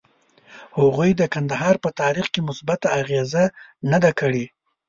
هغوی 0.79 1.11
د 1.15 1.21
کندهار 1.33 1.75
په 1.83 1.89
تاریخ 2.01 2.27
کې 2.33 2.45
مثبته 2.49 2.87
اغیزه 3.01 3.43
نه 3.91 3.97
ده 4.03 4.11
کړې. 4.19 4.45